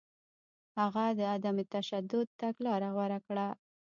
هغه 0.79 1.05
د 1.19 1.21
عدم 1.33 1.57
تشدد 1.75 2.27
تګلاره 2.41 2.89
غوره 2.95 3.19
کړه. 3.27 3.47